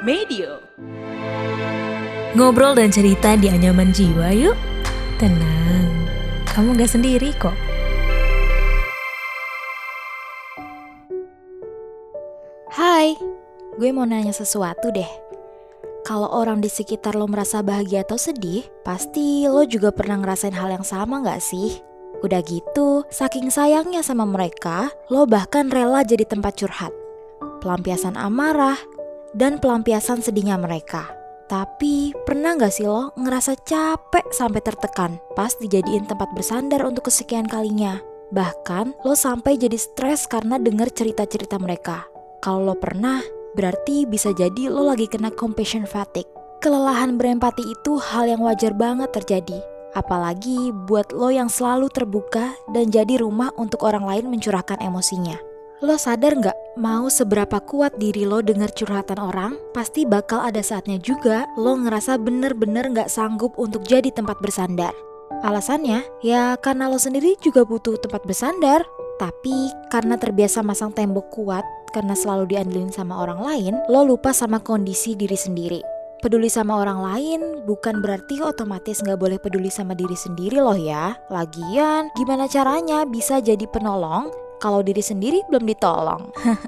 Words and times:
Medio. 0.00 0.64
Ngobrol 2.32 2.72
dan 2.72 2.88
cerita 2.88 3.36
di 3.36 3.52
anyaman 3.52 3.92
jiwa 3.92 4.32
yuk. 4.32 4.56
Tenang, 5.20 6.08
kamu 6.48 6.72
gak 6.80 6.88
sendiri 6.96 7.36
kok. 7.36 7.52
Hai, 12.72 13.12
gue 13.76 13.92
mau 13.92 14.08
nanya 14.08 14.32
sesuatu 14.32 14.88
deh. 14.88 15.10
Kalau 16.08 16.32
orang 16.32 16.64
di 16.64 16.72
sekitar 16.72 17.12
lo 17.12 17.28
merasa 17.28 17.60
bahagia 17.60 18.00
atau 18.00 18.16
sedih, 18.16 18.64
pasti 18.80 19.44
lo 19.44 19.68
juga 19.68 19.92
pernah 19.92 20.16
ngerasain 20.16 20.56
hal 20.56 20.80
yang 20.80 20.86
sama 20.86 21.20
gak 21.20 21.44
sih? 21.44 21.76
Udah 22.24 22.40
gitu, 22.48 23.04
saking 23.12 23.52
sayangnya 23.52 24.00
sama 24.00 24.24
mereka, 24.24 24.88
lo 25.12 25.28
bahkan 25.28 25.68
rela 25.68 26.00
jadi 26.08 26.24
tempat 26.24 26.56
curhat. 26.56 26.92
Pelampiasan 27.60 28.16
amarah, 28.16 28.80
dan 29.34 29.58
pelampiasan 29.62 30.22
sedihnya 30.22 30.58
mereka. 30.58 31.10
Tapi 31.50 32.14
pernah 32.22 32.54
gak 32.54 32.70
sih 32.70 32.86
lo 32.86 33.10
ngerasa 33.18 33.58
capek 33.66 34.30
sampai 34.30 34.62
tertekan 34.62 35.18
pas 35.34 35.50
dijadiin 35.58 36.06
tempat 36.06 36.30
bersandar 36.30 36.86
untuk 36.86 37.10
kesekian 37.10 37.50
kalinya? 37.50 37.98
Bahkan 38.30 39.02
lo 39.02 39.18
sampai 39.18 39.58
jadi 39.58 39.74
stres 39.74 40.30
karena 40.30 40.62
denger 40.62 40.94
cerita-cerita 40.94 41.58
mereka. 41.58 42.06
Kalau 42.38 42.62
lo 42.70 42.78
pernah, 42.78 43.18
berarti 43.58 44.06
bisa 44.06 44.30
jadi 44.30 44.70
lo 44.70 44.86
lagi 44.86 45.10
kena 45.10 45.34
compassion 45.34 45.90
fatigue. 45.90 46.30
Kelelahan 46.62 47.18
berempati 47.18 47.66
itu 47.66 47.98
hal 47.98 48.30
yang 48.30 48.46
wajar 48.46 48.70
banget 48.70 49.10
terjadi. 49.10 49.58
Apalagi 49.98 50.70
buat 50.86 51.10
lo 51.10 51.34
yang 51.34 51.50
selalu 51.50 51.90
terbuka 51.90 52.54
dan 52.70 52.94
jadi 52.94 53.18
rumah 53.18 53.50
untuk 53.58 53.82
orang 53.82 54.06
lain 54.06 54.30
mencurahkan 54.30 54.78
emosinya. 54.78 55.34
Lo 55.82 55.98
sadar 55.98 56.38
nggak 56.38 56.69
mau 56.80 57.12
seberapa 57.12 57.60
kuat 57.60 58.00
diri 58.00 58.24
lo 58.24 58.40
dengar 58.40 58.72
curhatan 58.72 59.20
orang, 59.20 59.52
pasti 59.76 60.08
bakal 60.08 60.40
ada 60.40 60.64
saatnya 60.64 60.96
juga 60.96 61.44
lo 61.60 61.76
ngerasa 61.76 62.16
bener-bener 62.16 62.88
nggak 62.88 63.12
sanggup 63.12 63.52
untuk 63.60 63.84
jadi 63.84 64.08
tempat 64.08 64.40
bersandar. 64.40 64.96
Alasannya, 65.44 66.00
ya 66.24 66.56
karena 66.56 66.88
lo 66.88 66.96
sendiri 66.96 67.36
juga 67.44 67.68
butuh 67.68 68.00
tempat 68.00 68.24
bersandar. 68.24 68.82
Tapi 69.20 69.68
karena 69.92 70.16
terbiasa 70.16 70.64
masang 70.64 70.96
tembok 70.96 71.28
kuat, 71.28 71.64
karena 71.92 72.16
selalu 72.16 72.56
diandelin 72.56 72.88
sama 72.88 73.20
orang 73.20 73.44
lain, 73.44 73.74
lo 73.92 74.00
lupa 74.08 74.32
sama 74.32 74.64
kondisi 74.64 75.12
diri 75.12 75.36
sendiri. 75.36 75.84
Peduli 76.24 76.48
sama 76.48 76.80
orang 76.80 77.00
lain 77.00 77.40
bukan 77.64 78.00
berarti 78.00 78.40
otomatis 78.44 79.00
nggak 79.00 79.20
boleh 79.20 79.38
peduli 79.40 79.68
sama 79.68 79.92
diri 79.92 80.16
sendiri 80.16 80.60
loh 80.60 80.76
ya. 80.76 81.16
Lagian, 81.28 82.12
gimana 82.16 82.48
caranya 82.48 83.04
bisa 83.04 83.40
jadi 83.40 83.64
penolong 83.68 84.49
kalau 84.60 84.84
diri 84.84 85.00
sendiri 85.00 85.40
belum 85.48 85.64
ditolong. 85.64 86.30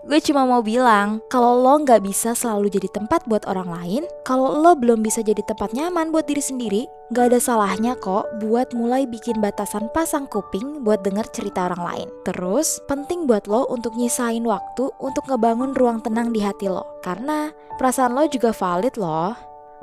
Gue 0.00 0.16
cuma 0.24 0.48
mau 0.48 0.64
bilang, 0.64 1.20
kalau 1.28 1.60
lo 1.60 1.76
nggak 1.84 2.00
bisa 2.00 2.32
selalu 2.32 2.72
jadi 2.72 2.88
tempat 2.88 3.20
buat 3.28 3.44
orang 3.44 3.68
lain, 3.68 4.02
kalau 4.24 4.56
lo 4.56 4.72
belum 4.72 5.04
bisa 5.04 5.20
jadi 5.20 5.44
tempat 5.44 5.76
nyaman 5.76 6.08
buat 6.08 6.24
diri 6.24 6.40
sendiri, 6.40 6.82
nggak 7.12 7.30
ada 7.30 7.38
salahnya 7.38 7.92
kok 8.00 8.24
buat 8.40 8.72
mulai 8.72 9.04
bikin 9.04 9.44
batasan 9.44 9.92
pasang 9.92 10.24
kuping 10.32 10.80
buat 10.88 11.04
denger 11.04 11.28
cerita 11.36 11.68
orang 11.68 11.84
lain. 11.84 12.08
Terus, 12.24 12.80
penting 12.88 13.28
buat 13.28 13.44
lo 13.44 13.68
untuk 13.68 13.92
nyisain 13.92 14.40
waktu 14.40 14.88
untuk 15.04 15.28
ngebangun 15.28 15.76
ruang 15.76 16.00
tenang 16.00 16.32
di 16.32 16.40
hati 16.40 16.72
lo. 16.72 16.96
Karena 17.04 17.52
perasaan 17.76 18.16
lo 18.16 18.24
juga 18.24 18.56
valid 18.56 18.96
loh. 18.96 19.36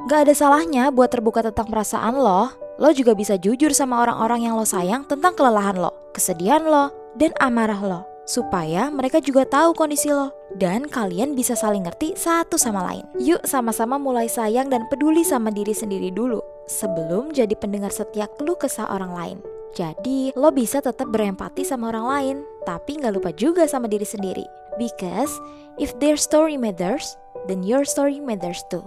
Gak 0.09 0.25
ada 0.25 0.33
salahnya 0.33 0.89
buat 0.89 1.13
terbuka 1.13 1.45
tentang 1.45 1.69
perasaan 1.69 2.17
lo. 2.17 2.49
Lo 2.81 2.89
juga 2.89 3.13
bisa 3.13 3.37
jujur 3.37 3.69
sama 3.69 4.01
orang-orang 4.01 4.49
yang 4.49 4.57
lo 4.57 4.65
sayang 4.65 5.05
tentang 5.05 5.37
kelelahan 5.37 5.77
lo, 5.77 5.93
kesedihan 6.13 6.61
lo, 6.65 6.93
dan 7.17 7.33
amarah 7.41 7.81
lo 7.81 8.01
supaya 8.27 8.91
mereka 8.91 9.23
juga 9.23 9.47
tahu 9.47 9.71
kondisi 9.73 10.11
lo 10.11 10.29
dan 10.59 10.85
kalian 10.85 11.33
bisa 11.33 11.55
saling 11.55 11.87
ngerti 11.87 12.13
satu 12.13 12.59
sama 12.59 12.83
lain. 12.83 13.03
Yuk 13.17 13.41
sama-sama 13.47 13.95
mulai 13.95 14.27
sayang 14.27 14.67
dan 14.67 14.85
peduli 14.91 15.23
sama 15.23 15.49
diri 15.49 15.71
sendiri 15.71 16.11
dulu 16.11 16.43
sebelum 16.67 17.31
jadi 17.31 17.55
pendengar 17.55 17.89
setia 17.89 18.27
keluh 18.35 18.59
kesah 18.59 18.85
orang 18.91 19.11
lain. 19.15 19.37
Jadi 19.73 20.35
lo 20.35 20.51
bisa 20.51 20.83
tetap 20.83 21.07
berempati 21.09 21.63
sama 21.63 21.93
orang 21.93 22.05
lain, 22.05 22.37
tapi 22.67 22.99
nggak 22.99 23.13
lupa 23.15 23.31
juga 23.35 23.63
sama 23.69 23.87
diri 23.87 24.05
sendiri. 24.05 24.43
Because 24.75 25.31
if 25.79 25.95
their 25.97 26.19
story 26.19 26.59
matters, 26.59 27.15
then 27.47 27.63
your 27.63 27.87
story 27.87 28.19
matters 28.19 28.61
too. 28.67 28.83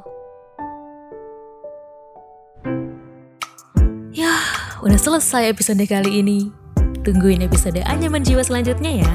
Udah 4.81 4.97
selesai 4.97 5.53
episode 5.53 5.85
kali 5.85 6.25
ini. 6.25 6.60
Tungguin 7.01 7.41
episode 7.43 7.81
Anyaman 7.89 8.21
Jiwa 8.21 8.45
selanjutnya 8.45 8.91
ya. 9.01 9.15